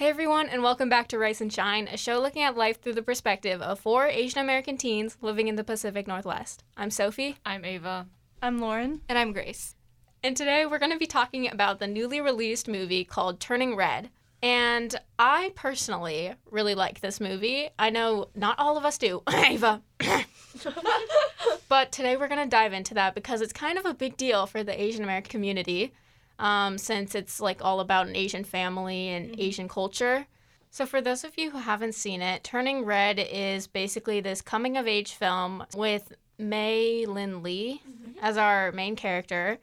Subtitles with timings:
[0.00, 2.94] Hey everyone, and welcome back to Rice and Shine, a show looking at life through
[2.94, 6.64] the perspective of four Asian American teens living in the Pacific Northwest.
[6.74, 7.36] I'm Sophie.
[7.44, 8.06] I'm Ava.
[8.40, 9.02] I'm Lauren.
[9.10, 9.74] And I'm Grace.
[10.22, 14.08] And today we're going to be talking about the newly released movie called Turning Red.
[14.42, 17.68] And I personally really like this movie.
[17.78, 19.22] I know not all of us do.
[19.30, 19.82] Ava.
[21.68, 24.46] but today we're going to dive into that because it's kind of a big deal
[24.46, 25.92] for the Asian American community
[26.40, 29.40] um, since it's like all about an Asian family and mm-hmm.
[29.40, 30.26] Asian culture.
[30.70, 34.76] So, for those of you who haven't seen it, Turning Red is basically this coming
[34.76, 38.18] of age film with Mei Lin Lee mm-hmm.
[38.22, 39.58] as our main character.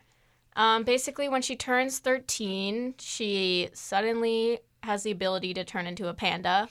[0.56, 6.14] Um, basically, when she turns 13, she suddenly has the ability to turn into a
[6.14, 6.70] panda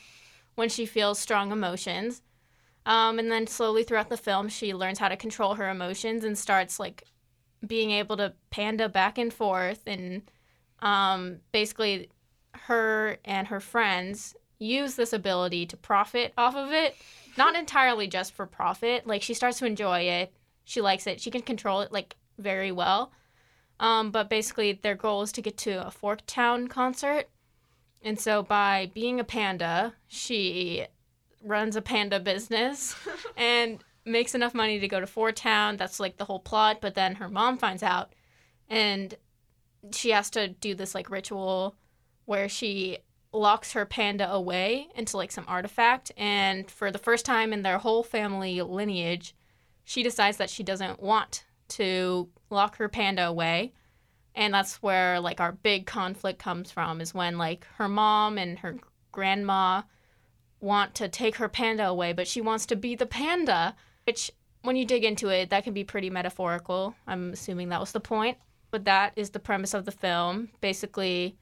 [0.55, 2.23] when she feels strong emotions.
[2.85, 6.39] Um, and then slowly throughout the film, she learns how to control her emotions and
[6.39, 7.05] starts like
[7.67, 9.83] being able to panda back and forth.
[9.87, 10.23] And
[10.81, 12.11] um, basically,
[12.53, 16.97] her and her friends use this ability to profit off of it.
[17.37, 19.07] Not entirely just for profit.
[19.07, 20.33] Like, she starts to enjoy it.
[20.65, 21.21] She likes it.
[21.21, 23.13] She can control it, like, very well.
[23.79, 27.29] Um, but basically, their goal is to get to a Four Town concert
[28.07, 30.87] and so by being a panda, she
[31.43, 32.95] runs a panda business
[33.37, 35.77] and makes enough money to go to Four Town.
[35.77, 36.81] That's like the whole plot.
[36.81, 38.13] But then her mom finds out
[38.69, 39.15] and
[39.93, 41.77] she has to do this like ritual
[42.25, 42.99] where she
[43.33, 46.13] locks her panda away into like some artifact.
[46.17, 49.35] And for the first time in their whole family lineage,
[49.85, 53.73] she decides that she doesn't want to lock her panda away
[54.37, 58.59] and that's where like our big conflict comes from is when like her mom and
[58.59, 58.77] her
[59.11, 59.83] grandma
[60.61, 63.75] want to take her panda away but she wants to be the panda
[64.07, 64.31] which
[64.63, 66.95] when you dig into it that can be pretty metaphorical.
[67.07, 68.39] I'm assuming that was the point.
[68.71, 70.51] But that is the premise of the film.
[70.61, 71.39] Basically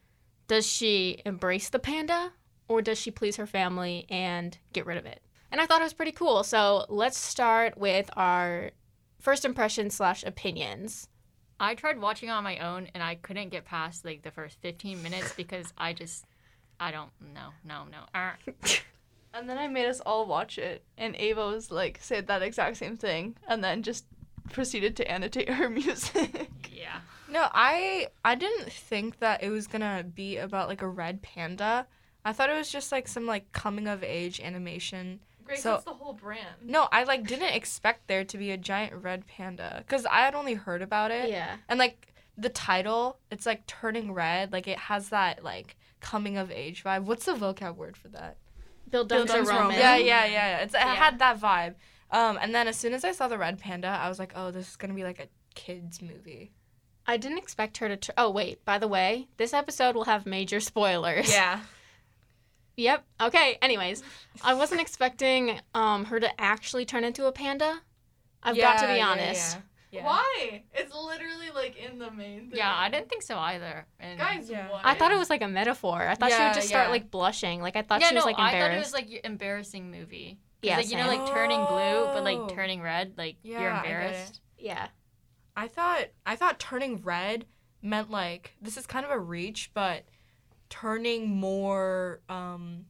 [0.46, 2.32] does she embrace the panda
[2.68, 5.20] or does she please her family and get rid of it?
[5.50, 6.42] And i thought it was pretty cool.
[6.42, 8.72] So let's start with our
[9.20, 11.08] first impression slash opinions.
[11.60, 15.02] I tried watching on my own and I couldn't get past like the first 15
[15.02, 16.26] minutes because I just
[16.80, 18.04] I don't no no no.
[19.34, 22.76] and then I made us all watch it and Ava was like said that exact
[22.76, 24.06] same thing and then just
[24.52, 26.50] proceeded to annotate her music.
[26.72, 27.00] yeah.
[27.28, 31.22] No, I I didn't think that it was going to be about like a red
[31.22, 31.86] panda.
[32.24, 35.84] I thought it was just like some like coming of age animation Grace, so, that's
[35.84, 36.56] the whole brand.
[36.62, 40.34] No, I like didn't expect there to be a giant red panda because I had
[40.34, 41.28] only heard about it.
[41.28, 41.56] Yeah.
[41.68, 44.52] And like the title, it's like turning red.
[44.52, 47.04] Like it has that like coming of age vibe.
[47.04, 48.38] What's the vocab word for that?
[48.90, 49.72] Bildungsroman.
[49.72, 50.58] Yeah, yeah, yeah.
[50.58, 50.94] It's, it yeah.
[50.94, 51.74] had that vibe.
[52.10, 54.50] Um, and then as soon as I saw the red panda, I was like, oh,
[54.50, 56.52] this is gonna be like a kids movie.
[57.06, 57.96] I didn't expect her to.
[57.96, 61.30] Tr- oh wait, by the way, this episode will have major spoilers.
[61.30, 61.60] Yeah.
[62.76, 63.04] Yep.
[63.20, 63.56] Okay.
[63.62, 64.02] Anyways,
[64.42, 67.80] I wasn't expecting um her to actually turn into a panda.
[68.42, 69.52] I've yeah, got to be honest.
[69.52, 69.73] Yeah, yeah.
[70.02, 70.62] Why?
[70.72, 72.58] It's literally like in the main thing.
[72.58, 73.86] Yeah, I didn't think so either.
[74.00, 74.70] And Guys, yeah.
[74.70, 74.80] what?
[74.84, 76.02] I thought it was like a metaphor.
[76.02, 77.60] I thought she would just start like blushing.
[77.60, 78.56] Like I thought she was no, like embarrassed.
[78.56, 80.38] I thought it was like embarrassing movie.
[80.62, 82.48] Yeah, like you know, like turning blue, but like oh.
[82.48, 84.40] turning red, like you're embarrassed.
[84.58, 84.88] Yeah.
[85.56, 87.46] I thought I thought turning red
[87.82, 90.04] meant like this is kind of a reach, but
[90.70, 92.86] turning more um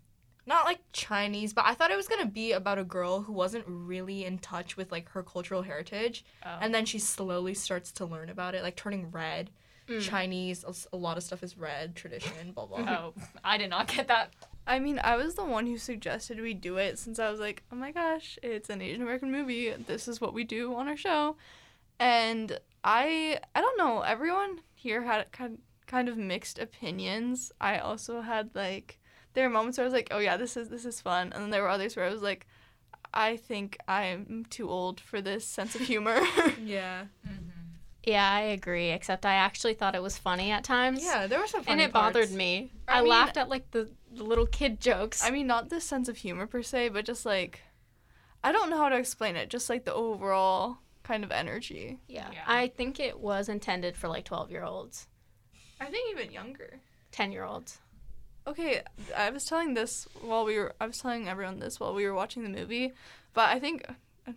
[0.47, 3.65] not like Chinese, but I thought it was gonna be about a girl who wasn't
[3.67, 6.59] really in touch with like her cultural heritage, oh.
[6.61, 9.51] and then she slowly starts to learn about it, like turning red.
[9.89, 10.01] Mm.
[10.01, 12.79] Chinese, a lot of stuff is red, tradition, blah blah.
[12.79, 14.33] oh, I did not get that.
[14.67, 17.63] I mean, I was the one who suggested we do it since I was like,
[17.71, 19.71] oh my gosh, it's an Asian American movie.
[19.73, 21.37] This is what we do on our show,
[21.99, 24.01] and I, I don't know.
[24.01, 27.53] Everyone here had kind kind of mixed opinions.
[27.61, 28.99] I also had like
[29.35, 31.43] there were moments where I was like, "Oh yeah, this is this is fun," and
[31.43, 32.47] then there were others where I was like,
[33.13, 36.21] "I think I'm too old for this sense of humor."
[36.65, 37.05] yeah.
[37.27, 37.51] Mm-hmm.
[38.05, 38.91] Yeah, I agree.
[38.91, 41.03] Except I actually thought it was funny at times.
[41.03, 42.15] Yeah, there were some and it parts.
[42.15, 42.71] bothered me.
[42.87, 45.25] I, I mean, laughed at like the, the little kid jokes.
[45.25, 47.63] I mean, not the sense of humor per se, but just like
[48.43, 49.49] I don't know how to explain it.
[49.49, 51.99] Just like the overall kind of energy.
[52.07, 52.45] Yeah, yeah.
[52.47, 55.07] I think it was intended for like twelve year olds.
[55.81, 56.81] I think even younger.
[57.15, 57.79] 10 year olds.
[58.47, 58.83] Okay,
[59.17, 62.13] I was telling this while we were, I was telling everyone this while we were
[62.13, 62.93] watching the movie,
[63.33, 63.87] but I think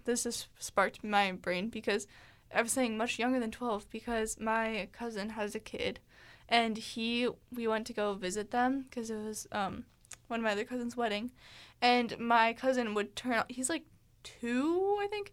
[0.06, 2.07] this has sparked my brain because
[2.54, 6.00] I was saying much younger than 12 because my cousin has a kid
[6.48, 9.83] and he, we went to go visit them because it was um,
[10.27, 11.31] one of my other cousin's wedding.
[11.81, 13.83] And my cousin would turn he's like
[14.24, 15.31] two, I think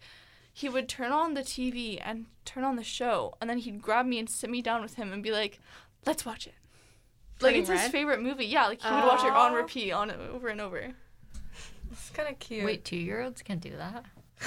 [0.53, 4.07] he would turn on the TV and turn on the show, and then he'd grab
[4.07, 5.59] me and sit me down with him and be like,
[6.07, 6.55] let's watch it.
[7.45, 8.47] Like Turning it's his favorite movie.
[8.47, 10.91] Yeah, like he would watch it on repeat on over and over.
[11.93, 12.65] It's kind of cute.
[12.65, 14.05] Wait, two year olds can do that?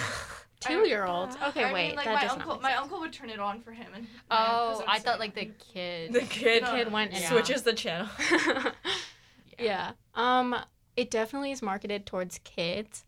[0.60, 1.38] Two year olds.
[1.50, 1.88] Okay, I wait.
[1.90, 2.82] Mean, like that my does uncle, not my sense.
[2.82, 3.88] uncle would turn it on for him.
[3.94, 6.12] And Oh, I thought like the kid.
[6.14, 7.30] the kid No, kid went Yeah.
[7.30, 8.08] switches the channel.
[9.60, 9.92] yeah.
[10.16, 10.56] Um,
[10.96, 13.06] it definitely is marketed towards kids.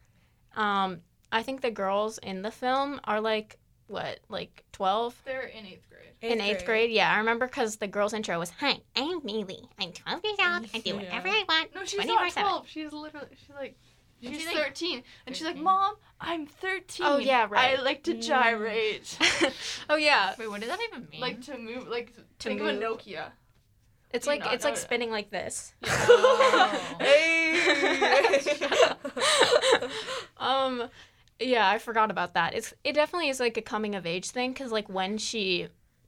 [0.56, 1.02] Um,
[1.32, 3.58] I think the girls in the film are like
[3.90, 6.32] what, like twelve They're in eighth grade.
[6.34, 6.92] in eighth grade.
[6.92, 9.68] Yeah, I remember because the girl's intro was, "Hi, I'm Neely.
[9.80, 10.68] I'm twelve years old.
[10.74, 11.76] I do whatever I want.
[11.76, 12.68] No, she's 24/7." not twelve.
[12.68, 13.76] She's literally she's like
[14.22, 17.06] Isn't she's she, like, thirteen, and she's like, "Mom, I'm 13.
[17.06, 17.78] Oh, yeah, right.
[17.80, 19.18] I like to gyrate,
[19.90, 21.22] oh yeah, Wait, what does that even mean?
[21.22, 22.76] like to move, like to To think move.
[22.76, 23.32] of a Nokia."
[24.12, 24.82] it's Do like it's like that?
[24.82, 25.74] spinning like this.
[25.86, 26.96] Oh.
[27.00, 28.58] Hey.
[30.38, 30.90] Um,
[31.40, 32.54] yeah, I forgot about that.
[32.54, 35.68] It's it definitely is like a coming of age thing because like when she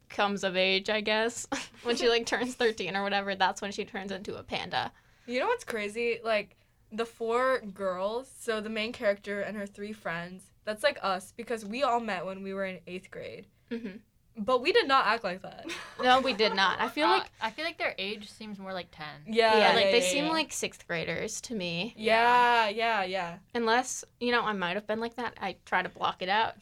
[0.10, 1.48] comes of age, I guess
[1.83, 4.92] when she like turns thirteen or whatever, that's when she turns into a panda.
[5.25, 6.19] You know what's crazy?
[6.24, 6.56] Like
[6.92, 11.66] the four girls, so the main character and her three friends, that's like us because
[11.66, 13.48] we all met when we were in eighth grade.
[13.72, 13.98] hmm
[14.38, 15.66] But we did not act like that.
[16.01, 16.80] No, we did not.
[16.80, 19.22] I feel Uh, like I feel like their age seems more like ten.
[19.28, 20.31] Yeah, yeah, like they yeah, seem yeah.
[20.31, 21.94] like sixth graders to me.
[21.95, 23.38] Yeah, yeah, yeah.
[23.54, 25.38] Unless you know, I might have been like that.
[25.39, 26.56] I try to block it out.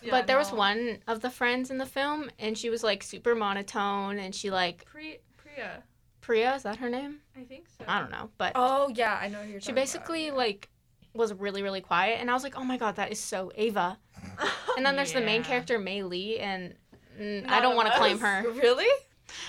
[0.00, 3.02] Yeah, but there was one of the friends in the film, and she was like
[3.02, 5.82] super monotone, and she like Pri- Priya,
[6.22, 6.54] Priya.
[6.54, 7.18] Is that her name?
[7.36, 7.84] I think so.
[7.86, 10.70] I don't know, but Oh yeah, I know who you're she talking basically like
[11.12, 13.96] was really really quiet and i was like oh my god that is so ava
[14.76, 16.74] and then there's the main character Mei Lee, and
[17.20, 18.44] mm, i don't want to claim her.
[18.54, 18.88] Really?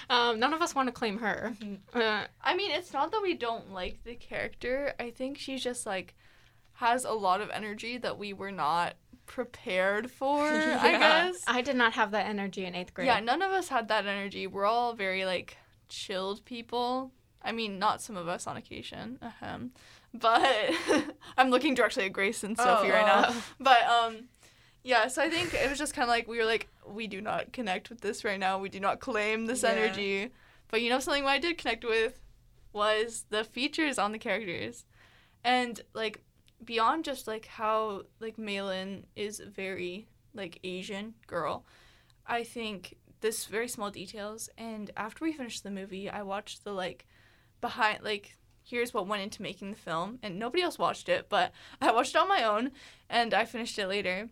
[0.10, 1.54] um, none of us want to claim her
[1.94, 4.94] uh, I mean, it's not that we don't like the character.
[5.00, 6.16] I think she's just like
[6.74, 10.40] has a lot of energy that we were not prepared for.
[10.48, 11.44] I guess.
[11.48, 14.06] i did not have that energy in eighth grade Yeah, none of us had that
[14.08, 14.48] energy.
[14.48, 15.58] We're all very like
[15.90, 17.12] chilled people.
[17.44, 19.20] I mean, not some of us on occasion.
[20.14, 20.72] But
[21.38, 23.36] I'm looking directly at Grace and Sophie Oh, right now.
[23.60, 24.30] But um
[24.84, 27.22] yeah, so I think it was just kind of like we were like we do
[27.22, 28.60] not connect with this right now.
[28.60, 29.70] We do not claim this Yeah.
[29.72, 30.32] energy.
[30.70, 32.20] But you know something I did connect with
[32.74, 34.86] was the features on the characters.
[35.44, 36.22] And like
[36.64, 41.66] beyond just like how like Meilin is very like Asian girl,
[42.26, 46.72] I think this very small details and after we finished the movie, I watched the
[46.74, 47.08] like
[47.62, 51.52] behind like here's what went into making the film and nobody else watched it, but
[51.82, 52.72] I watched it on my own
[53.10, 54.30] and I finished it later.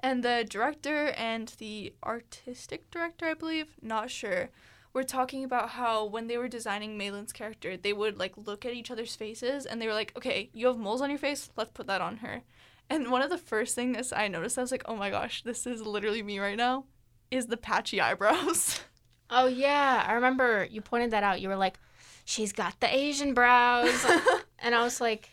[0.00, 4.50] And the director and the artistic director, I believe, not sure,
[4.92, 8.74] were talking about how when they were designing Meilin's character, they would like look at
[8.74, 11.70] each other's faces and they were like, okay, you have moles on your face, let's
[11.72, 12.42] put that on her.
[12.88, 15.66] And one of the first things I noticed, I was like, oh my gosh, this
[15.66, 16.84] is literally me right now,
[17.30, 18.80] is the patchy eyebrows.
[19.30, 21.80] oh yeah i remember you pointed that out you were like
[22.24, 24.06] she's got the asian brows
[24.60, 25.30] and i was like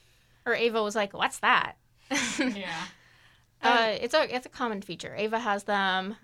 [0.48, 1.76] or ava was like what's that
[2.40, 2.86] Yeah.
[3.64, 6.16] uh, it's a it's a common feature ava has them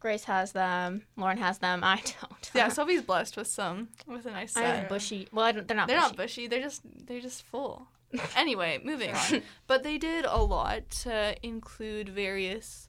[0.00, 4.30] grace has them lauren has them i don't yeah, Sophie's blessed with some, with a
[4.30, 4.76] nice i set.
[4.80, 6.08] have bushy well I don't, they're not They're bushy.
[6.08, 6.46] not bushy.
[6.46, 7.88] They're just they're just full.
[8.36, 9.42] anyway, moving on.
[9.66, 12.88] But they did a lot to include various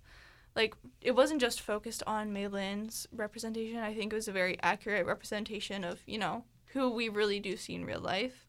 [0.56, 3.78] like it wasn't just focused on Meilin's representation.
[3.80, 6.44] I think it was a very accurate representation of, you know,
[6.74, 8.46] who we really do see in real life.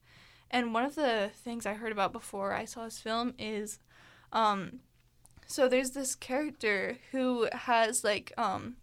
[0.51, 3.79] And one of the things I heard about before I saw this film is
[4.33, 4.81] um
[5.47, 8.77] so there's this character who has like um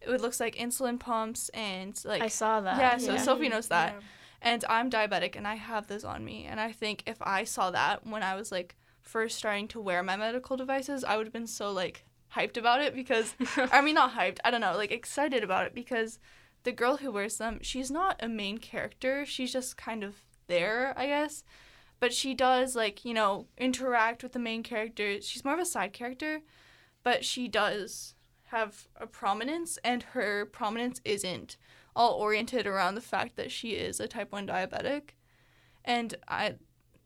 [0.00, 3.18] it looks like insulin pumps and like i saw that yeah, so yeah.
[3.18, 3.94] Sophie knows that.
[4.42, 6.46] And I'm diabetic and I have those on me.
[6.46, 10.02] And I think if I saw that when I was like first starting to wear
[10.02, 12.04] my medical devices, I would have been so like
[12.34, 15.74] hyped about it because I mean not hyped, I don't know, like excited about it
[15.74, 16.18] because
[16.64, 19.24] the girl who wears them, she's not a main character.
[19.24, 20.16] She's just kind of
[20.48, 21.44] there, I guess.
[22.02, 25.22] But she does like, you know, interact with the main character.
[25.22, 26.40] She's more of a side character,
[27.04, 28.16] but she does
[28.46, 31.56] have a prominence and her prominence isn't
[31.94, 35.10] all oriented around the fact that she is a type 1 diabetic.
[35.84, 36.56] And I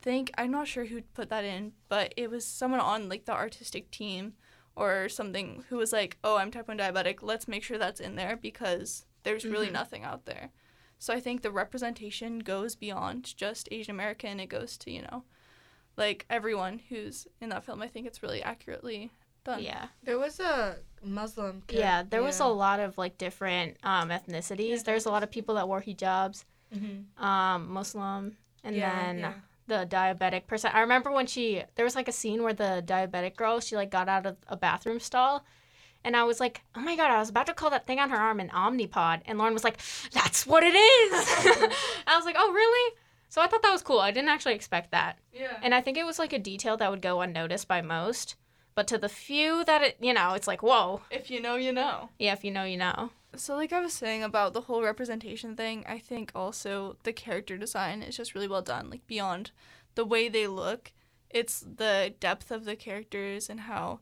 [0.01, 3.33] think, I'm not sure who put that in, but it was someone on like the
[3.35, 4.33] artistic team
[4.77, 7.19] or something who was like, oh, I'm type 1 diabetic.
[7.21, 9.73] Let's make sure that's in there because there's really Mhm.
[9.73, 10.53] nothing out there.
[10.99, 14.41] So I think the representation goes beyond just Asian American.
[14.41, 15.25] It goes to, you know,
[15.97, 17.83] like everyone who's in that film.
[17.83, 19.11] I think it's really accurately
[19.45, 19.63] done.
[19.63, 21.63] yeah There was a Muslim.
[21.67, 24.85] kid- Yeah, there was a lot of like different um, ethnicities.
[24.85, 27.05] There's a lot of people that wore hijabs, Mhm.
[27.23, 29.35] um, Muslim, and Yeah, then yeah.
[29.69, 30.71] the diabetic person.
[30.75, 33.91] I remember when she there was like a scene where the diabetic girl she like
[33.91, 35.45] got out of a bathroom stall,
[36.07, 38.11] And I was like, oh my God, I was about to call that thing on
[38.11, 39.23] her arm an Omnipod.
[39.27, 39.81] And Lauren was like,
[40.13, 41.13] that's what it is.
[42.07, 42.95] I was like, oh, really?
[43.29, 43.99] So I thought that was cool.
[43.99, 45.19] I didn't actually expect that.
[45.35, 45.59] Yeah.
[45.65, 48.37] And I think it was like a detail that would go unnoticed by most.
[48.77, 51.01] But to the few that it, you know, it's like, whoa.
[51.11, 52.11] If you know, you know.
[52.21, 53.11] Yeah, if you know, you know.
[53.35, 57.57] So, like I was saying about the whole representation thing, I think also the character
[57.57, 58.91] design is just really well done.
[58.91, 59.51] Like, beyond
[59.97, 60.93] the way they look,
[61.31, 64.01] it's the depth of the characters and how,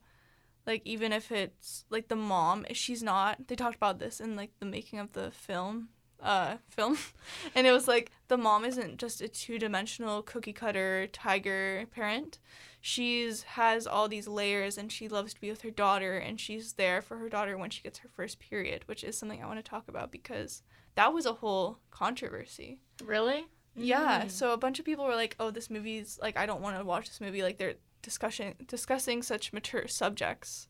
[0.67, 3.49] like, even if it's like the mom, she's not.
[3.49, 5.89] They talked about this in like the making of the film.
[6.23, 6.97] Uh, film,
[7.55, 12.39] and it was like the mom isn't just a two-dimensional cookie cutter tiger parent.
[12.81, 16.75] She's has all these layers, and she loves to be with her daughter, and she's
[16.75, 19.59] there for her daughter when she gets her first period, which is something I want
[19.59, 20.63] to talk about because
[20.95, 22.79] that was a whole controversy.
[23.05, 23.45] Really?
[23.77, 24.29] Yeah.
[24.29, 26.85] So a bunch of people were like, "Oh, this movie's like I don't want to
[26.85, 27.43] watch this movie.
[27.43, 30.69] Like they're discussing discussing such mature subjects."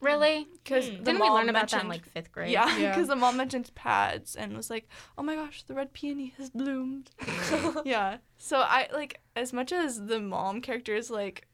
[0.00, 0.46] Really?
[0.62, 1.02] Because Hmm.
[1.02, 2.52] Didn't we learn about that in like fifth grade?
[2.52, 2.90] Yeah, Yeah.
[2.90, 6.50] because the mom mentioned pads and was like, "Oh my gosh, the red peony has
[6.50, 7.10] bloomed."
[7.84, 8.18] yeah.
[8.36, 11.48] So I like as much as the mom character is like,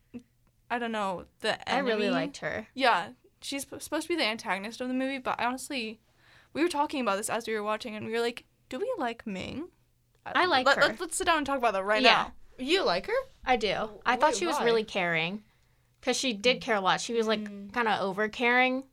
[0.70, 2.66] I don't know the I really liked her.
[2.74, 6.00] Yeah, she's p- supposed to be the antagonist of the movie, but honestly,
[6.52, 8.92] we were talking about this as we were watching, and we were like, "Do we
[8.98, 9.68] like Ming?"
[10.26, 10.82] I like Let, her.
[10.88, 12.10] Let's, let's sit down and talk about that right Yeah.
[12.12, 12.32] now.
[12.58, 13.12] You like her?
[13.44, 13.90] I do.
[14.06, 14.64] I thought wait, she was why?
[14.64, 15.42] really caring
[16.00, 17.00] because she did care a lot.
[17.00, 17.72] She was like Mm.
[17.72, 18.84] kind of over caring,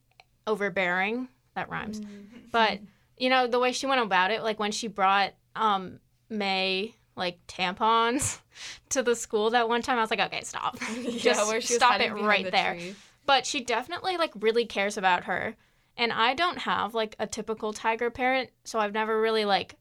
[0.48, 1.27] overbearing.
[1.56, 2.00] That rhymes.
[2.00, 2.51] Mm.
[2.51, 2.80] But
[3.18, 6.00] you know the way she went about it, like when she brought um
[6.30, 8.39] Mei like tampons
[8.89, 10.77] to the school that one time, I was like, okay, stop.
[11.18, 12.74] Just was stop it right the there.
[12.75, 12.96] tree.
[13.25, 15.56] But she definitely like really cares about her.
[15.98, 19.75] And I don't have like a typical tiger parent, so I've never really like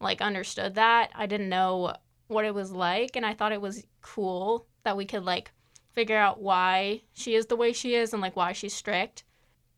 [0.00, 1.10] like understood that.
[1.14, 1.94] I didn't know
[2.32, 5.52] what it was like and I thought it was cool that we could like
[5.92, 9.24] figure out why she is the way she is and like why she's strict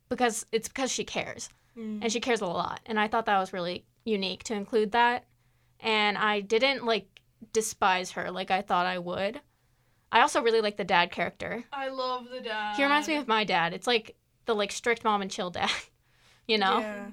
[0.08, 1.98] because it's because she cares Mm.
[2.02, 5.24] and she cares a lot and I thought that was really unique to include that
[5.80, 7.08] and I didn't like
[7.52, 9.40] despise her like I thought I would.
[10.12, 11.64] I also really like the dad character.
[11.72, 12.76] I love the dad.
[12.76, 13.72] He reminds me of my dad.
[13.74, 14.14] It's like
[14.46, 15.68] the like strict mom and chill dad.
[16.46, 16.78] you know?
[16.78, 17.06] Yeah.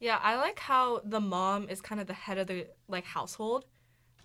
[0.00, 3.64] Yeah, I like how the mom is kind of the head of the like household.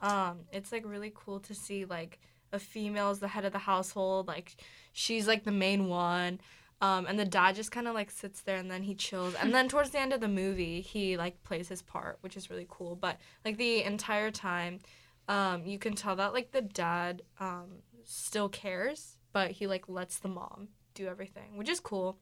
[0.02, 2.20] Um, it's like really cool to see like
[2.52, 4.56] a female is the head of the household, like
[4.94, 6.40] she's like the main one.
[6.82, 9.36] Um, and the dad just kind of like sits there and then he chills.
[9.36, 12.50] And then towards the end of the movie, he like plays his part, which is
[12.50, 12.96] really cool.
[12.96, 14.80] But like the entire time,
[15.28, 20.20] um, you can tell that like the dad um, still cares, but he like lets
[20.20, 22.18] the mom do everything, which is cool.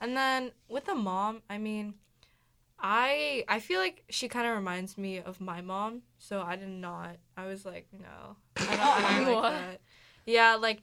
[0.00, 1.94] And then with the mom, I mean,
[2.86, 6.68] I I feel like she kind of reminds me of my mom, so I did
[6.68, 7.16] not.
[7.34, 9.80] I was like, no, I don't, I don't like that.
[10.26, 10.82] Yeah, like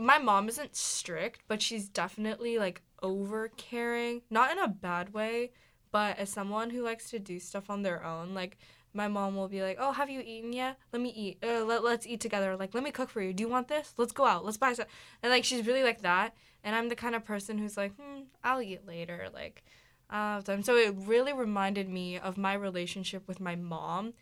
[0.00, 5.50] my mom isn't strict, but she's definitely like over caring, not in a bad way,
[5.92, 8.56] but as someone who likes to do stuff on their own, like
[8.94, 10.78] my mom will be like, "Oh, have you eaten yet?
[10.94, 11.44] Let me eat.
[11.44, 12.56] Uh, let, let's eat together.
[12.56, 13.34] Like, let me cook for you.
[13.34, 13.92] Do you want this?
[13.98, 14.46] Let's go out.
[14.46, 14.86] Let's buy some."
[15.22, 18.22] And like she's really like that, and I'm the kind of person who's like, "Hmm,
[18.42, 19.62] I'll eat later." Like,
[20.10, 20.40] uh.
[20.62, 24.14] So it really reminded me of my relationship with my mom,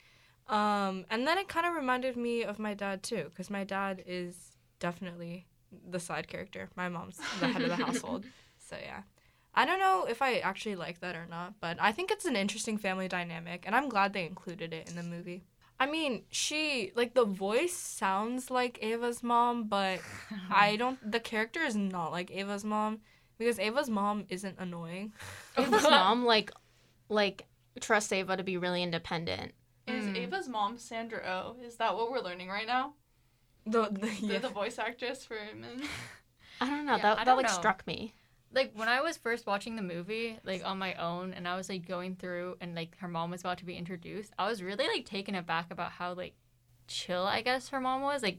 [0.48, 4.02] um, and then it kind of reminded me of my dad too, because my dad
[4.06, 5.46] is definitely
[5.90, 6.68] the side character.
[6.76, 8.24] My mom's the head of the household.
[8.68, 9.02] So yeah.
[9.54, 12.34] I don't know if I actually like that or not, but I think it's an
[12.34, 15.44] interesting family dynamic, and I'm glad they included it in the movie.
[15.78, 20.00] I mean, she like the voice sounds like Ava's mom, but
[20.50, 20.98] I don't.
[21.10, 23.00] The character is not like Ava's mom
[23.38, 25.12] because Ava's mom isn't annoying.
[25.56, 26.50] Ava's mom like
[27.08, 27.46] like
[27.80, 29.52] trusts Ava to be really independent.
[29.86, 30.16] Is Mm.
[30.16, 31.56] Ava's mom Sandra Oh?
[31.64, 32.94] Is that what we're learning right now?
[33.66, 34.38] The, the, The, yeah.
[34.38, 35.82] the voice actress for Ming?
[36.60, 36.96] I don't know.
[36.96, 37.52] Yeah, that I that don't like know.
[37.52, 38.12] struck me.
[38.52, 41.68] like when I was first watching the movie, like on my own, and I was
[41.68, 44.86] like going through, and like her mom was about to be introduced, I was really
[44.88, 46.34] like taken aback about how like
[46.88, 48.22] chill I guess her mom was.
[48.22, 48.38] Like,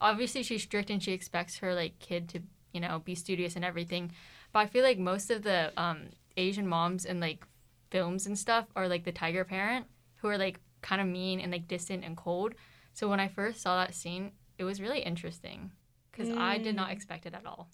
[0.00, 3.64] obviously she's strict and she expects her like kid to you know be studious and
[3.64, 4.12] everything,
[4.56, 5.98] but I feel like most of the um
[6.38, 7.46] Asian moms in like
[7.90, 9.84] films and stuff are like the tiger parent
[10.16, 12.54] who are like kind of mean and like distant and cold.
[12.94, 15.72] So when I first saw that scene, it was really interesting
[16.10, 16.92] because I did not Mm.
[16.92, 17.68] expect it at all.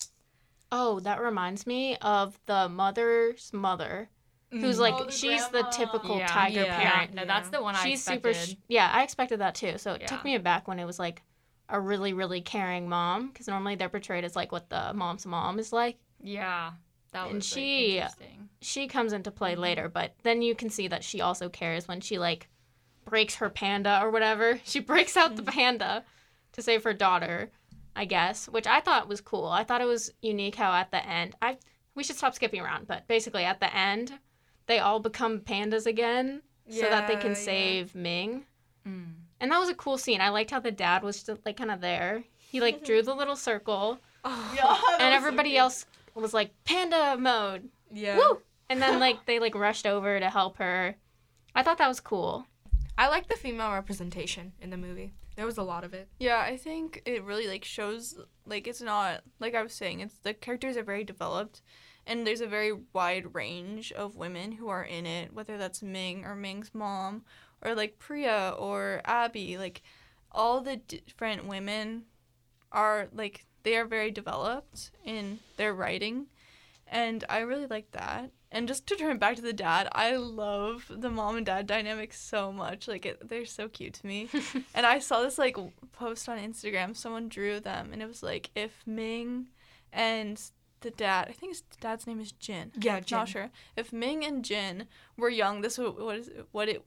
[0.73, 4.09] Oh, that reminds me of the mother's mother,
[4.51, 6.27] who's like Oh, the she's the typical Yeah.
[6.27, 6.77] tiger Yeah.
[6.81, 7.15] parent.
[7.15, 8.35] No, that's the one I she's expected.
[8.35, 8.47] super.
[8.53, 9.79] Sh- yeah, I expected that too.
[9.79, 11.23] So it took me aback when it was like
[11.69, 15.59] a really really caring mom because normally they're portrayed as like what the mom's mom
[15.61, 15.99] is like.
[16.23, 16.73] Yeah,
[17.12, 18.49] that And was like, she- interesting.
[18.61, 19.61] She comes into play Mm-hmm.
[19.61, 22.49] later, but then you can see that she also cares when she like
[23.05, 24.61] breaks her panda or whatever.
[24.64, 25.45] She breaks out Mm-hmm.
[25.45, 26.05] the panda
[26.52, 27.50] to save her daughter,
[27.97, 29.47] I guess, which I thought was cool.
[29.47, 31.59] I thought it was unique how at the end I
[31.95, 34.19] we should stop skipping around, but basically at the end,
[34.67, 37.37] they all become pandas again so that they Yeah, can yeah.
[37.37, 38.45] save Ming.
[38.88, 39.12] Mm.
[39.41, 40.21] And that was a cool scene.
[40.21, 42.23] I liked how the dad was just like kind of there.
[42.38, 44.73] He like drew the little circle, Oh, Yeah, and
[45.12, 47.69] was so everybody else was like panda mode.
[47.92, 48.16] yeah.
[48.16, 48.40] Woo!
[48.69, 50.97] And then like they like rushed over to help her.
[51.54, 52.47] I thought that was cool.
[52.97, 55.12] I like the female representation in the movie.
[55.37, 56.09] There was a lot of it.
[56.19, 60.19] Yeah, I think it really like shows like it's not like I was saying, it's
[60.19, 61.62] the characters are very developed
[62.07, 66.25] and there's a very wide range of women who are in it, whether that's Ming
[66.25, 67.25] or Ming's mom
[67.64, 69.83] or like Priya or Abby, like
[70.31, 72.04] all the different women
[72.73, 76.26] are like they are very developed in their writing
[76.92, 78.31] and I really like that.
[78.52, 82.12] And just to turn back to the dad, I love the mom and dad dynamic
[82.12, 82.87] so much.
[82.87, 84.28] Like it, they're so cute to me.
[84.75, 85.57] and I saw this like
[85.92, 86.95] post on Instagram.
[86.95, 89.47] Someone drew them, and it was like if Ming
[89.90, 90.38] and
[90.83, 92.73] the dad, I think his dad's name is Jin.
[92.78, 93.19] Yeah, Jin.
[93.19, 93.50] Not sure.
[93.75, 96.85] If Ming and Jin were young, this would what is what it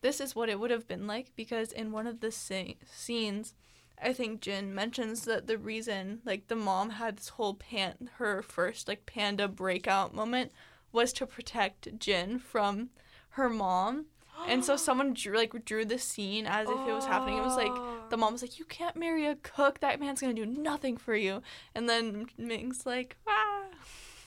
[0.00, 3.54] this is what it would have been like because in one of the sce- scenes
[4.02, 8.42] I think Jin mentions that the reason like the mom had this whole pan her
[8.42, 10.52] first like panda breakout moment
[10.92, 12.90] was to protect Jin from
[13.30, 14.06] her mom.
[14.48, 17.38] And so someone drew like drew the scene as if it was happening.
[17.38, 19.80] It was like the mom was like, "You can't marry a cook.
[19.80, 21.42] That man's gonna do nothing for you."
[21.74, 23.69] And then Ming's like, "Ah."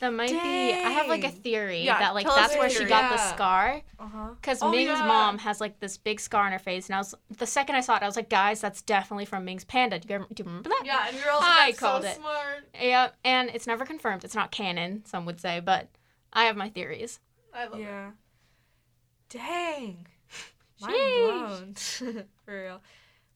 [0.03, 0.73] That might be.
[0.73, 2.89] I have like a theory Yeah, that like that's your where she theory.
[2.89, 3.33] got the Yeah.
[3.35, 3.81] scar.
[3.97, 4.27] Uh huh.
[4.35, 5.05] Because Oh, Ming's yeah.
[5.07, 7.79] mom has like this big scar on her face, and I was the second I
[7.79, 9.99] saw it, I was like, guys, that's definitely from Ming's panda.
[9.99, 10.81] Do you, ever, do you remember that?
[10.83, 12.15] Yeah, and you're all I like, called so it.
[12.17, 12.65] smart.
[12.81, 14.25] Yeah, and it's never confirmed.
[14.25, 15.87] It's not canon, some would say, but
[16.33, 17.21] I have my theories.
[17.53, 17.83] I love it.
[17.83, 18.11] Yeah.
[19.29, 20.05] Dang.
[20.81, 21.15] Mind Sheesh.
[21.15, 21.73] blown.
[22.45, 22.81] For real.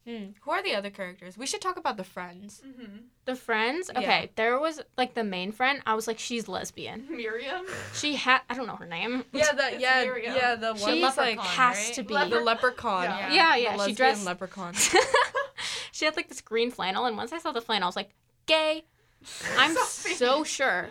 [0.07, 0.27] Hmm.
[0.41, 1.37] Who are the other characters?
[1.37, 2.61] We should talk about the friends.
[2.65, 2.97] Mm-hmm.
[3.25, 3.99] The friends, Yeah.
[3.99, 5.81] okay, there was like the main friend.
[5.85, 7.05] I was like, she's lesbian.
[7.09, 7.65] Miriam.
[7.93, 9.25] She had, I don't know her name.
[9.33, 10.33] Yeah, the It's yeah Miriam.
[10.35, 11.93] yeah the one She that's like leprechaun, has right?
[11.95, 12.13] to be.
[12.13, 13.03] the leprechaun.
[13.03, 13.33] Yeah.
[13.33, 14.73] Yeah, The yeah, she lesbian dressed- leprechaun.
[15.91, 18.11] she had like this green flannel, and once I saw the flannel, I was like,
[18.45, 18.85] gay.
[19.57, 20.89] I'm so sure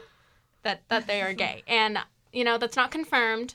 [0.63, 1.99] that that they are gay, and
[2.33, 3.55] you know that's not confirmed,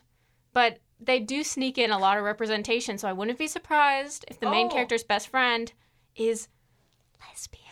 [0.54, 2.98] but they do sneak in a lot of representation.
[2.98, 4.70] So I wouldn't be surprised if the main Oh.
[4.70, 5.72] character's best friend
[6.16, 6.48] is
[7.20, 7.64] lesbian.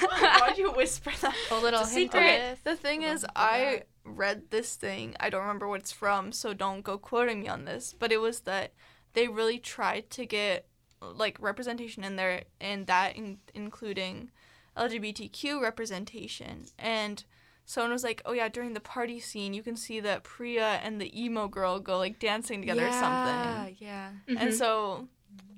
[0.40, 1.34] Why'd you whisper that?
[1.50, 2.24] A little It's a hint secret.
[2.24, 2.58] of it.
[2.64, 5.14] The thing is, I read this thing.
[5.20, 7.94] I don't remember what it's from, so don't go quoting me on this.
[7.98, 8.72] But it was that
[9.14, 10.66] they really tried to get
[11.00, 14.30] like representation in there, and that in- including
[14.76, 16.66] LGBTQ representation.
[16.78, 17.24] And
[17.64, 21.00] someone was like, "Oh yeah, during the party scene, you can see that Priya and
[21.00, 24.12] the emo girl go like dancing together or something." Yeah.
[24.28, 24.36] Mhm.
[24.40, 25.08] And so,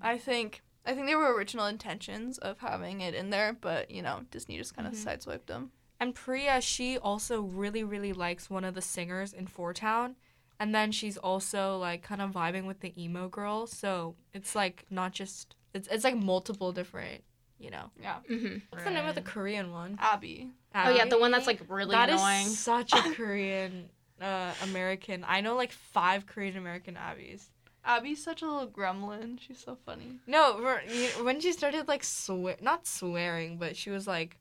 [0.01, 4.03] I think I think they were original intentions of having it in there, but you
[4.03, 5.05] know, Disney just kind of Mhm.
[5.05, 5.73] sideswiped them.
[5.99, 10.17] And Priya, she also really, really likes one of the singers in Four Town.
[10.61, 13.67] And then she's also like kind of vibing with the emo girl.
[13.67, 17.25] So it's like not just it's it's like multiple different,
[17.59, 17.91] you know.
[18.01, 19.97] Yeah, hmm What's the name of the Korean one?
[20.01, 20.51] Abby.
[20.75, 22.47] Oh yeah, the one that's like really That is annoying.
[22.49, 23.89] such a Korean
[24.21, 25.25] uh, American.
[25.27, 27.45] I know like five Korean American Abbies.
[27.85, 29.39] Abby's such a little gremlin.
[29.39, 30.19] She's so funny.
[30.27, 30.79] No,
[31.23, 34.39] when she started like swear, not swearing, but she was like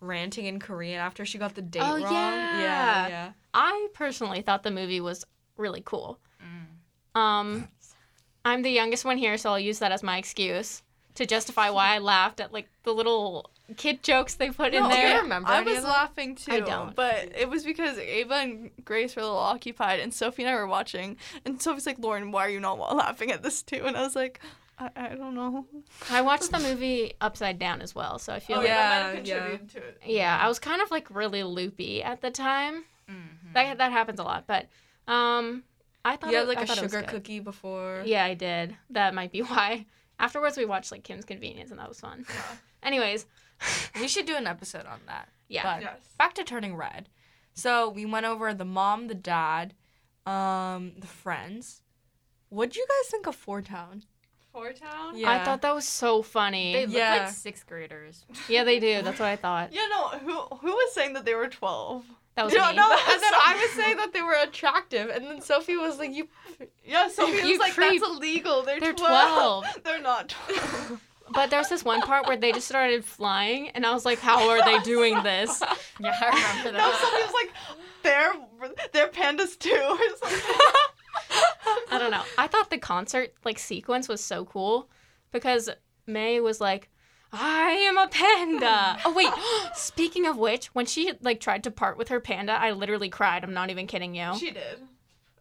[0.00, 2.12] ranting in Korean after she got the date Oh, wrong.
[2.12, 2.60] yeah.
[2.60, 3.32] yeah, yeah.
[3.52, 5.24] I personally thought the movie was
[5.56, 6.18] really cool.
[7.16, 7.20] Mm.
[7.20, 7.68] Um,
[8.44, 10.82] I'm the youngest one here, so I'll use that as my excuse
[11.18, 14.88] to justify why I laughed at like the little kid jokes they put in No,
[14.90, 15.22] do you there.
[15.22, 16.52] remember I was laughing too.
[16.52, 16.96] I don't.
[16.96, 20.54] But it was because Ava and Grace were a little occupied, and Sophie and I
[20.54, 21.16] were watching.
[21.44, 23.82] And Sophie's like, Lauren, why are you not laughing at this too?
[23.84, 24.40] And I was like,
[24.78, 25.66] I, I don't know.
[26.10, 29.56] I watched the movie upside down as well, so I feel Oh, like yeah, yeah.
[29.56, 30.00] to it.
[30.06, 32.84] yeah, I was kind of like really loopy at the time.
[33.10, 33.52] Mhm.
[33.54, 34.66] That that happens a lot, but
[35.12, 35.64] um,
[36.04, 37.10] I thought You it, had like I a thought it was sugar good.
[37.10, 38.02] cookie before.
[38.06, 38.76] Yeah, I did.
[38.90, 39.86] That might be why.
[40.18, 42.24] Afterwards, we watched like Kim's Convenience, and that was fun.
[42.82, 43.26] Anyways,
[44.00, 45.28] We should do an episode on that.
[45.48, 45.62] yeah.
[45.62, 45.96] But Yes.
[46.18, 47.08] back to turning red.
[47.54, 49.74] So we went over the mom, the dad,
[50.26, 51.82] um, the friends.
[52.50, 54.04] What do you guys think of Four Town?
[54.52, 55.16] Four Town?
[55.18, 55.30] Yeah.
[55.30, 56.72] I thought that was so funny.
[56.72, 57.16] They look Yeah.
[57.24, 58.24] like sixth graders.
[58.48, 59.02] yeah, they do.
[59.02, 59.72] That's what I thought.
[59.78, 60.08] Yeah, no.
[60.18, 62.04] Who who was saying that they were twelve?
[62.38, 62.76] That was No, me.
[62.76, 62.84] no.
[62.92, 66.28] and then I was saying that they were attractive, and then Sophie was like, "You."
[66.84, 68.00] Yeah, Sophie You was like, creep.
[68.00, 68.62] that's illegal.
[68.62, 69.64] They're, They're 12.
[69.82, 71.00] They're not 12.
[71.34, 74.48] But there's this one part where they just started flying, and I was like, "How
[74.50, 75.60] are they doing this?"
[75.98, 76.72] Yeah, I remember that.
[76.72, 77.00] no, that.
[77.00, 77.52] Sophie was like,
[78.04, 79.70] they're, they're pandas too.
[79.72, 79.98] or
[80.28, 80.60] something.
[81.90, 82.22] I don't know.
[82.38, 84.88] I thought the concert like sequence was so cool
[85.32, 85.68] because
[86.06, 86.88] Mei was like,
[87.32, 88.98] I am a panda.
[89.04, 89.30] oh wait,
[89.74, 93.44] speaking of which, when she like tried to part with her panda, I literally cried.
[93.44, 94.34] I'm not even kidding you.
[94.38, 94.80] She did.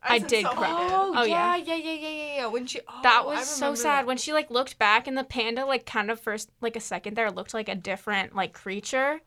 [0.03, 0.69] I said did so cry.
[0.69, 1.75] Oh, Oh, yeah, yeah.
[1.75, 2.47] yeah, yeah, yeah, yeah.
[2.47, 4.07] When she oh, that I was so sad that.
[4.07, 7.15] when she like looked back and the panda like kind of first like a second
[7.15, 9.19] there looked like a different like creature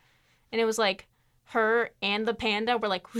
[0.52, 1.06] and it was like
[1.44, 3.06] her and the panda were like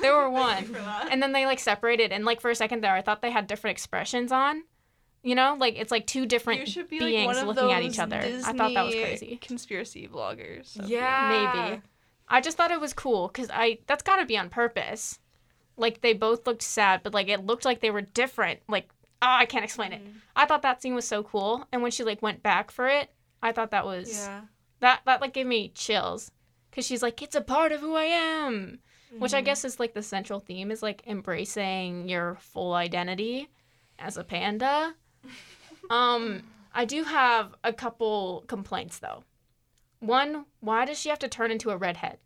[0.00, 0.76] they were one
[1.10, 3.46] and then they like separated and like for a second there i thought they had
[3.46, 4.62] different expressions on
[5.26, 7.72] you know like it's like two different you should be beings like one of looking
[7.72, 10.66] at each other i thought that was crazy Conspiracy vloggers.
[10.66, 10.92] Sophie.
[10.94, 11.50] Yeah.
[11.52, 11.82] maybe
[12.28, 15.18] i just thought it was cool because i that's got to be on purpose
[15.76, 18.88] like they both looked sad but like it looked like they were different like
[19.20, 20.12] oh i can't explain it mm.
[20.36, 23.10] i thought that scene was so cool and when she like went back for it
[23.42, 24.42] i thought that was Yeah.
[24.78, 26.30] that that like gave me chills
[26.70, 28.78] because she's like it's a part of who i am
[29.18, 29.44] which i mm.
[29.44, 33.48] guess is like the central theme is like embracing your full identity
[33.98, 34.94] as a panda
[35.90, 36.42] um
[36.74, 39.24] i do have a couple complaints though
[40.00, 42.18] one why does she have to turn into a redhead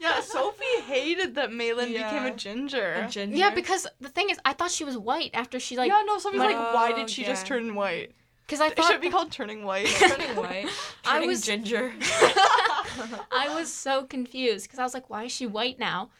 [0.00, 3.04] Yeah, Sophie hated that Meilin became a ginger.
[3.06, 3.36] A ginger.
[3.36, 6.18] yeah because the thing is i thought she was white after she like yeah, no,
[6.18, 8.12] Sophie's like- like, why did she just Oh, turn white?
[8.46, 9.86] because i thought It thought should be called turning white.
[9.86, 10.68] turning white.
[11.04, 11.92] I was- ginger.
[13.30, 16.10] I was so confused because I was like, why is she white now?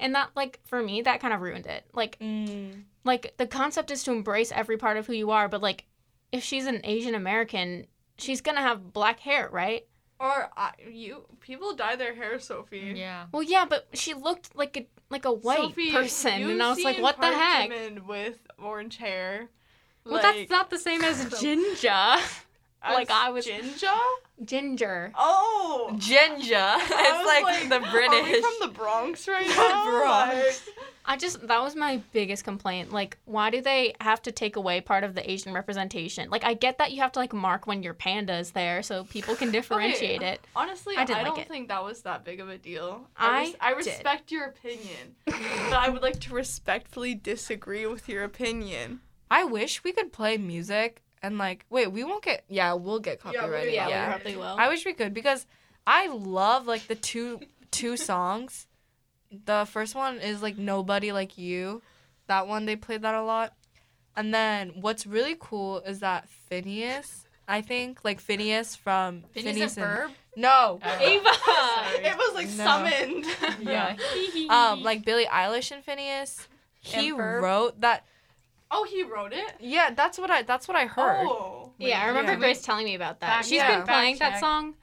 [0.00, 1.84] And that, like, for me, that kind of ruined it.
[1.92, 2.84] Like, Mm.
[3.04, 5.84] like the concept is to embrace every part of who you are, but like,
[6.30, 7.86] if she's an Asian American,
[8.18, 9.86] she's gonna have black hair, right?
[10.20, 12.92] or I, you, people dye their hair, Sophie.
[12.96, 13.26] Yeah.
[13.30, 16.82] Well, yeah, but she looked like a like a white Sophie, person, and I was
[16.82, 17.70] like, what the Park heck?
[17.70, 19.48] Jimin with orange hair.
[20.04, 22.16] Well, that's not the same as ginger.
[22.82, 23.88] Like I was- Ginger.
[24.44, 25.12] ginger.
[25.16, 26.74] Oh, Ginger.
[26.76, 28.42] It's was like, the Are we British.
[28.44, 29.84] from the Bronx right now?
[29.84, 30.68] The Bronx.
[31.04, 32.92] I just that was my biggest complaint.
[32.92, 36.28] Like, why do they have to take away part of the Asian representation?
[36.28, 39.04] Like, I get that you have to like mark when your panda is there so
[39.04, 40.40] people can differentiate it.
[40.54, 41.48] Honestly, I I, didn't like don't it.
[41.48, 43.08] think that was that big of a deal.
[43.16, 43.76] I res- I did.
[43.86, 49.00] respect your opinion, but I would like to respectfully disagree with your opinion.
[49.30, 53.22] I wish we could play music and like wait, we won't get yeah, we'll get
[53.24, 53.72] we'll copyrighted.
[53.72, 54.56] get Yeah, we probably will.
[54.58, 55.46] I wish we could because
[55.86, 58.66] I love like the two two songs.
[59.44, 61.82] The first one is like Nobody Like You.
[62.28, 63.54] That one they played that a lot.
[64.16, 69.84] And then what's really cool is that Finneas, I think, like Phineas from Phineas and
[69.86, 70.10] and- Ferb?
[70.36, 70.78] No.
[70.82, 71.30] Ava.
[72.00, 72.64] It was like No.
[72.64, 73.26] summoned.
[73.60, 73.96] Yeah.
[74.50, 76.46] um, like Billie Eilish and Finneas.
[76.80, 78.04] He And wrote that.
[78.70, 79.52] Oh, he wrote it.
[79.60, 80.42] Yeah, that's what I.
[80.42, 81.26] That's what I heard.
[81.26, 82.38] Oh, Yeah, I remember Yeah.
[82.38, 83.26] Grace telling me about that.
[83.28, 83.78] Fact She's check.
[83.78, 84.40] been playing Fact that check.
[84.40, 84.74] song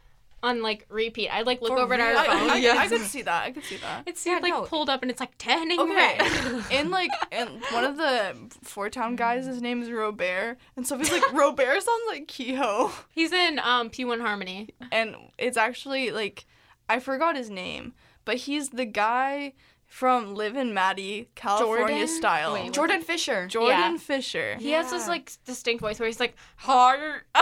[0.43, 1.30] on like repeat.
[1.30, 2.17] I like look For over at our real?
[2.19, 2.50] I, phone.
[2.52, 2.76] I, Yeah.
[2.78, 3.43] I could see that.
[3.43, 4.04] I could see that.
[4.06, 4.63] It's Yeah, like no.
[4.63, 5.93] pulled up and it's like turning Okay.
[5.95, 6.63] red.
[6.71, 11.12] In like, in one of the Four Town guys, his name is Robert, and Sophie's
[11.12, 14.69] like Robert sounds like Keeho, He's in um P1 Harmony.
[14.91, 16.45] and it's actually like,
[16.89, 17.93] I forgot his name,
[18.24, 19.54] but he's the guy
[19.96, 22.08] from Liv and Maddie, California Jordan?
[22.10, 22.54] style.
[22.54, 23.48] Wait, Jordan Fisher.
[23.48, 23.98] Jordan Yeah.
[23.98, 24.58] Fisher.
[24.60, 27.22] He has this like distinct voice where he's like hard.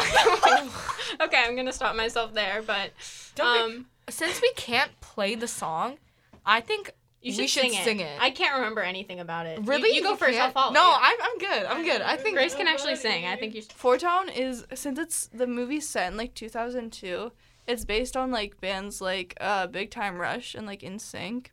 [1.20, 2.92] okay, I'm gonna stop myself there, but
[3.34, 5.98] Don't be- um, Since we can't play the song,
[6.46, 6.92] I think
[7.24, 8.04] you we should, should sing, sing it.
[8.04, 8.22] it.
[8.22, 9.58] I can't remember anything about it.
[9.64, 10.38] Really you, go first.
[10.40, 10.74] I'll follow.
[10.74, 10.98] No, yeah.
[11.02, 11.66] I'm I'm good.
[11.66, 12.02] I'm good.
[12.04, 13.26] I think Grace can actually sing.
[13.26, 13.64] I think you.
[13.64, 13.74] Should.
[13.74, 17.32] Four Town is since it's the movie set in like 2002.
[17.66, 21.48] It's based on like bands like uh, Big Time Rush and like NSYNC,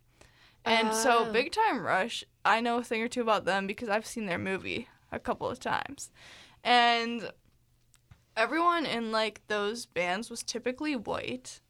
[0.65, 1.31] and so Oh.
[1.31, 2.23] Big Time Rush.
[2.43, 5.47] I know a thing or two about them because I've seen their movie a couple
[5.49, 6.09] of times,
[6.63, 7.31] and
[8.35, 11.61] everyone in like those bands was typically white.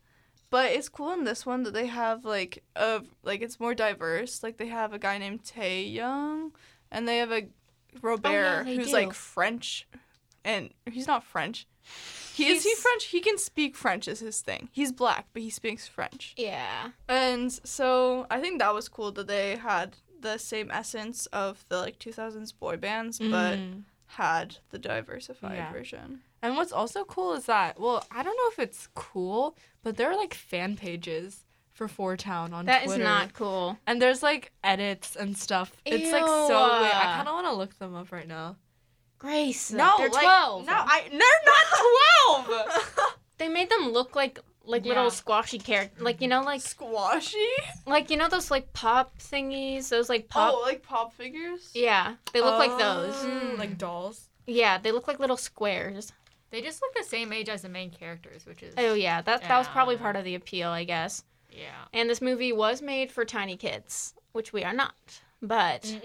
[0.50, 4.44] But it's cool in this one that they have like a like it's more diverse.
[4.44, 6.52] Like they have a guy named Tae Young,
[6.92, 8.94] and they have a oh, Robert they who's do.
[8.94, 9.88] like French,
[10.44, 11.68] and he's not French.
[12.46, 13.06] He is he French?
[13.06, 14.70] He can speak French is his thing.
[14.72, 16.34] He's black, but he speaks French.
[16.38, 16.90] Yeah.
[17.08, 21.78] And so I think that was cool that they had the same essence of the
[21.80, 23.84] like 2000s boy bands, but Mhm.
[24.08, 25.72] had the diversified Yeah.
[25.72, 26.22] version.
[26.44, 30.10] And what's also cool is that well, I don't know if it's cool, but there
[30.12, 33.04] are like fan pages for Four Town on That Twitter.
[33.04, 33.80] That is not cool.
[33.88, 35.76] And there's like edits and stuff.
[35.86, 36.94] It's like so weird.
[36.94, 38.58] I kind of want to look them up right now.
[39.22, 39.72] Grace.
[39.72, 40.66] No, they're like, twelve.
[40.66, 43.16] No, I they're not twelve.
[43.38, 45.10] They made them look like like little Yeah.
[45.10, 47.38] squashy characters, like you know, like Squashy?
[47.86, 50.54] like you know those like pop thingies, those like pop.
[50.56, 51.70] Oh, like pop figures?
[51.76, 53.14] Yeah, they look like those.
[53.16, 54.28] Mm, like dolls.
[54.48, 56.12] Yeah, they look like little squares.
[56.50, 59.42] They just look the same age as the main characters, which is Oh yeah, that
[59.44, 61.24] that was probably part of the appeal, I guess.
[61.52, 61.86] yeah.
[61.94, 66.02] And this movie was made for tiny kids, which we are not, but Mm.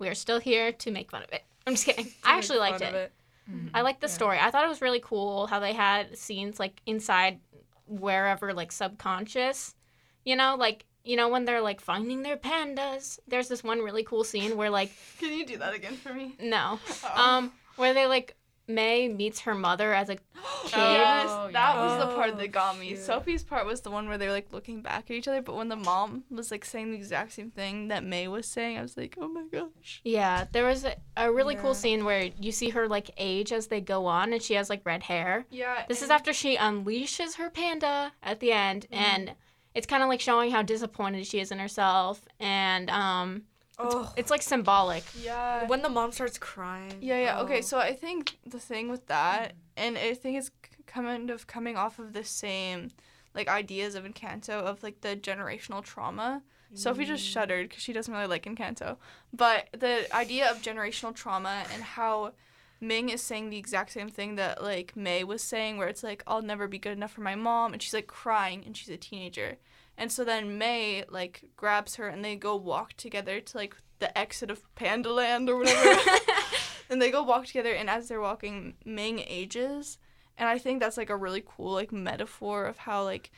[0.00, 1.44] we are still here to make fun of it.
[1.70, 2.12] I'm just kidding.
[2.24, 3.12] I actually liked it.
[3.72, 4.12] I like the Yeah.
[4.12, 4.38] story.
[4.40, 7.40] I thought it was really cool how they had scenes like inside
[7.86, 9.74] wherever like subconscious.
[10.24, 13.18] You know, like you know when they're like finding their pandas.
[13.26, 16.36] There's this one really cool scene where like Can you do that again for me?
[16.40, 17.22] no, Oh.
[17.22, 18.36] um, where they like
[18.74, 20.14] Mei meets her mother as a
[20.64, 20.76] kid.
[20.76, 21.84] Yes, Oh, that yeah.
[21.84, 22.88] was the part Oh, that got me.
[22.88, 22.98] cute.
[23.00, 25.54] Sophie's part was the one where they were like looking back at each other, but
[25.56, 28.82] when the mom was like saying the exact same thing that Mei was saying, I
[28.82, 30.00] was like, oh my gosh.
[30.04, 31.60] Yeah, there was a, a really Yeah.
[31.62, 34.70] cool scene where you see her like age as they go on, and she has
[34.70, 35.44] like red hair.
[35.50, 35.84] Yeah.
[35.88, 39.34] This is after she unleashes her panda at the end, and
[39.74, 43.42] it's kind of like showing how disappointed she is in herself, and um,
[43.82, 45.04] Oh, it's like symbolic.
[45.22, 45.66] Yeah.
[45.66, 46.94] when the mom starts crying.
[47.00, 47.38] Yeah, yeah.
[47.38, 47.44] oh.
[47.44, 51.46] Okay, so I think the thing with that, and I think it's c- kind of
[51.46, 52.88] coming off of the same,
[53.34, 56.42] like ideas of Encanto of like the generational trauma.
[56.74, 57.32] Sophie just Mm.
[57.32, 58.96] shuddered because she doesn't really like Encanto,
[59.32, 62.32] but the idea of generational trauma and how
[62.80, 66.22] Ming is saying the exact same thing that like Mei was saying, where it's like
[66.28, 68.96] I'll never be good enough for my mom, and she's like crying, and she's a
[68.96, 69.58] teenager,
[70.00, 74.16] and so then Mei like grabs her and they go walk together to like the
[74.18, 76.00] exit of Pandaland or whatever.
[76.90, 79.96] and they go walk together and as they're walking ming ages
[80.36, 83.30] and i think that's like a really cool like metaphor of how like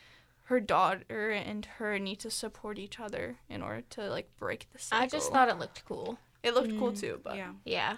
[0.44, 4.78] her daughter and her need to support each other in order to like break the
[4.78, 6.18] cycle I just thought it looked cool.
[6.42, 7.52] it looked cool Mm, too but yeah.
[7.64, 7.96] Yeah.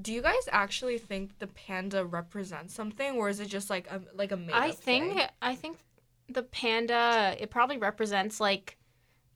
[0.00, 4.00] Do you guys actually think the panda represents something, or is it just like a
[4.14, 5.26] like a made I up think thing?
[5.42, 5.78] I think
[6.28, 8.76] the panda it probably represents like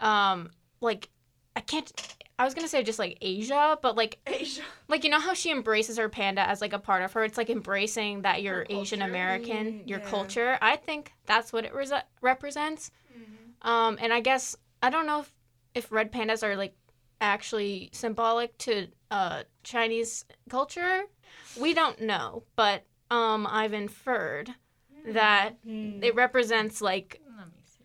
[0.00, 0.50] um
[0.80, 1.08] like
[1.56, 1.90] I can't
[2.38, 5.50] I was gonna say just like Asia, but like asia like you know how she
[5.50, 7.24] embraces her panda as like a part of her.
[7.24, 9.02] It's like embracing that you're Asian.
[9.02, 10.08] American, your yeah.
[10.08, 10.58] culture.
[10.60, 12.90] I think that's what it res- represents.
[13.12, 13.68] Mm-hmm.
[13.68, 15.32] Um, and I guess I don't know if
[15.74, 16.74] if red pandas are like
[17.20, 21.02] actually symbolic to uh Chinese culture.
[21.60, 24.54] We don't know, but um, I've inferred
[25.06, 26.02] that Mm.
[26.04, 27.84] it represents like Let me see.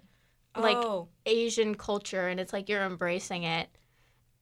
[0.61, 1.09] like- oh.
[1.25, 3.69] Asian culture, and it's like you're embracing it.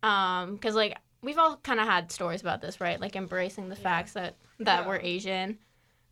[0.04, 3.00] Um, because like we've all kind of had stories about this, right?
[3.00, 3.82] Like embracing the Yeah.
[3.82, 4.88] facts that that Yeah.
[4.88, 5.60] we're Asian.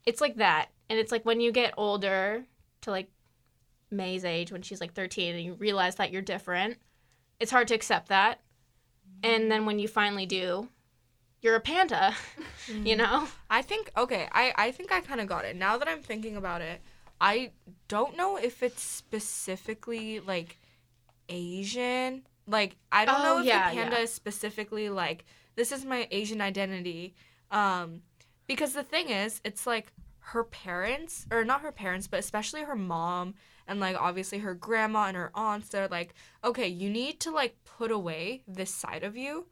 [0.05, 2.45] It's like that, and it's like when you get older
[2.81, 3.09] to like
[3.91, 6.79] Mei's age when she's like 13 and you realize that you're different.
[7.39, 8.41] It's hard to accept that,
[9.21, 10.69] and then when you finally do,
[11.43, 12.15] you're a panda.
[12.83, 12.97] you Mm.
[12.97, 13.27] know?
[13.49, 15.55] I think okay, I I think I kind of got it.
[15.55, 16.81] Now that I'm thinking about it,
[17.21, 17.51] I
[17.89, 20.59] don't know if it's specifically like
[21.29, 22.23] Asian.
[22.47, 24.03] Like I don't know Oh, if yeah, the panda yeah.
[24.03, 25.25] is specifically like
[25.55, 27.15] this is my Asian identity.
[27.51, 28.01] Um
[28.47, 32.75] because the thing is, it's like her parents or not her parents, but especially her
[32.75, 33.35] mom
[33.67, 37.55] and like obviously her grandma and her aunts they're like, "Okay, you need to like
[37.65, 39.47] put away this side of you."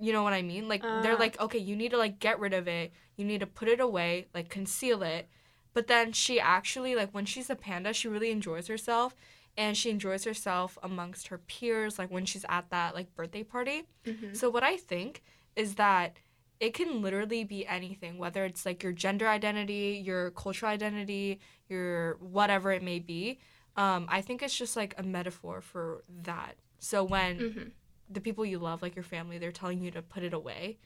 [0.00, 0.68] You know what I mean?
[0.68, 1.18] Like they're Uh.
[1.18, 2.92] like, "Okay, you need to like get rid of it.
[3.16, 5.28] You need to put it away, like conceal it."
[5.72, 9.14] But then she actually like when she's a panda, she really enjoys herself
[9.56, 13.84] and she enjoys herself amongst her peers like when she's at that like birthday party.
[14.06, 14.34] Mm-hmm.
[14.34, 15.22] So what I think
[15.56, 16.16] is that
[16.60, 22.16] it can literally be anything, whether it's like your gender identity, your cultural identity, your
[22.20, 23.38] whatever it may be.
[23.76, 26.56] Um, I think it's just like a metaphor for that.
[26.78, 27.62] So when hmm
[28.10, 30.78] the people you love, like your family, they're telling you to put it away,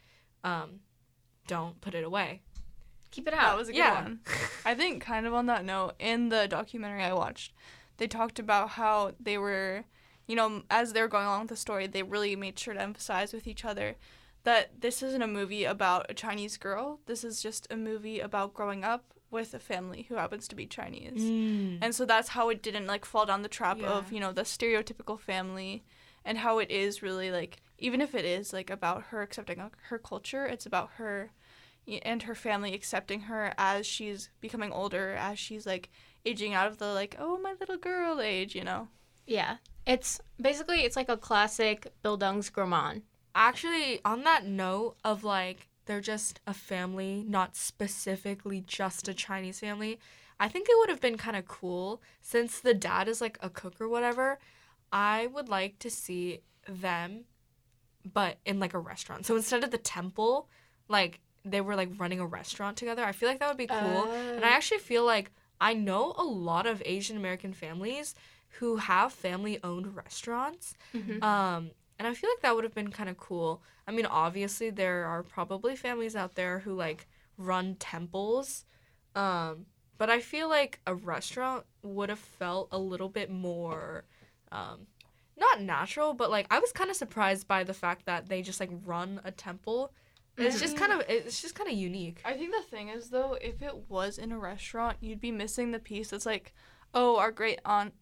[0.44, 0.80] um,
[1.46, 2.42] don't put it away.
[3.10, 3.42] Keep it out.
[3.42, 4.02] that was a good Yeah.
[4.02, 4.20] one
[4.64, 7.52] i think kind of on that note in the documentary i watched
[7.98, 9.84] they talked about how they were
[10.26, 12.80] you know as they were going along with the story they really made sure to
[12.82, 13.94] emphasize with each other
[14.42, 18.52] that this isn't a movie about a chinese girl this is just a movie about
[18.52, 21.78] growing up with a family who happens to be chinese Mm.
[21.82, 23.90] and so that's how it didn't like fall down the trap Yeah.
[23.92, 25.84] of you know the stereotypical family
[26.24, 29.68] and how it is really like even if it is like about her accepting uh,
[29.88, 31.30] her culture it's about her
[32.02, 35.90] and her family accepting her as she's becoming older as she's like
[36.24, 38.88] aging out of the like oh my little girl age you know
[39.26, 39.56] Yeah.
[39.86, 43.02] It's basically it's like a classic Bildungsroman.
[43.34, 49.60] Actually, on that note of like they're just a family, not specifically just a Chinese
[49.60, 49.98] family,
[50.40, 53.50] I think it would have been kind of cool since the dad is like a
[53.50, 54.38] cook or whatever.
[54.94, 57.24] I would like to see them,
[58.10, 59.26] but in like a restaurant.
[59.26, 60.48] So instead of the temple,
[60.88, 63.04] like they were like running a restaurant together.
[63.04, 63.78] I feel like that would be cool.
[64.06, 64.34] Oh.
[64.36, 68.14] And I actually feel like I know a lot of Asian American families
[68.60, 70.74] who have family owned restaurants.
[70.94, 71.22] Mhm.
[71.22, 73.62] Um, and I feel like that would have been kind of cool.
[73.88, 78.64] I mean, obviously there are probably families out there who like run temples.
[79.16, 79.66] Um,
[79.98, 84.04] but I feel like a restaurant would have felt a little bit more
[84.54, 84.86] um
[85.36, 88.60] not natural, but like I was kind of surprised by the fact that they just
[88.60, 89.92] like run a temple
[90.36, 90.60] It's Mhm.
[90.60, 92.20] just kind of it's just kind of unique.
[92.24, 95.70] I think the thing is though, if it was in a restaurant, you'd be missing
[95.72, 96.54] the piece that's like,
[96.92, 97.94] oh, our great aunt,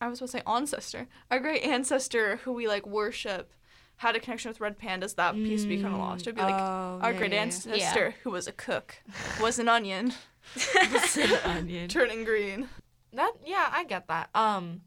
[0.00, 3.52] I was supposed to say ancestor, our great ancestor who we like worship,
[3.96, 5.14] had a connection with red pandas.
[5.16, 6.22] That piece would be kind of lost.
[6.26, 7.42] It'd be like Oh, our yeah, great yeah, yeah.
[7.44, 8.96] ancestor who was a cook,
[9.40, 10.12] was an onion,
[11.44, 11.88] onion.
[11.88, 12.68] turning green.
[13.12, 14.30] That yeah, I get that.
[14.34, 14.82] Um,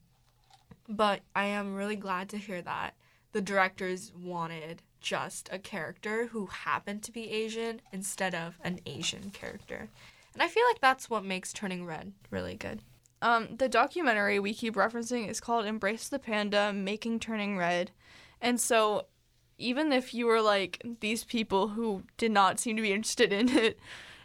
[0.95, 2.95] but I am really glad to hear that
[3.32, 9.32] the directors wanted just a character who happened to be Asian instead of an Asian
[9.32, 9.89] character,
[10.34, 12.82] and I feel like that's what makes Turning Red really good.
[13.21, 17.91] Um, the documentary we keep referencing is called Embrace the Panda Making Turning Red.
[18.41, 19.06] And so,
[19.58, 23.47] even if you were like these people who did not seem to be interested in
[23.49, 23.79] it,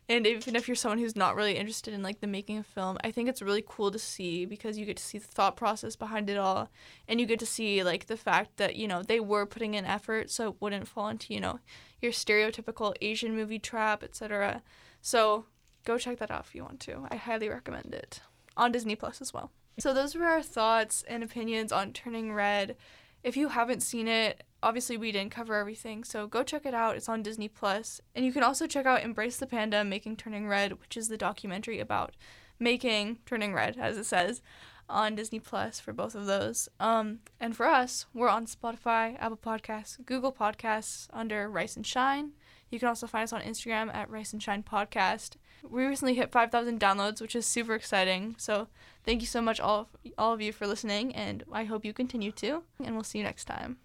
[0.08, 2.96] and even if you're someone who's not really interested in like the making of film,
[3.04, 5.96] I think it's really cool to see because you get to see the thought process
[5.96, 6.70] behind it all.
[7.06, 9.84] And you get to see like the fact that, you know, they were putting in
[9.84, 11.60] effort so it wouldn't fall into, you know,
[12.00, 14.62] your stereotypical Asian movie trap, etc.
[15.02, 15.44] So,
[15.84, 17.06] go check that out if you want to.
[17.10, 18.20] I highly recommend it
[18.56, 19.50] on Disney Plus as well.
[19.78, 22.76] So those were our thoughts and opinions on Turning Red.
[23.22, 26.96] If you haven't seen it, obviously we didn't cover everything, so go check it out.
[26.96, 28.00] It's on Disney Plus.
[28.14, 31.16] And you can also check out Embrace the Panda Making Turning Red, which is the
[31.16, 32.14] documentary about
[32.58, 34.40] making Turning Red, as it says,
[34.88, 36.68] on Disney Plus for both of those.
[36.80, 42.32] Um, and for us, we're on Spotify, Apple Podcasts, Google Podcasts under Rice and Shine.
[42.70, 45.36] You can also find us on Instagram at Rice and Shine Podcast.
[45.68, 48.34] We recently hit 5,000 downloads, which is super exciting.
[48.38, 48.68] So
[49.04, 51.92] thank you so much, all of, all of you, for listening, and I hope you
[51.92, 52.62] continue to.
[52.82, 53.76] And we'll see you next time.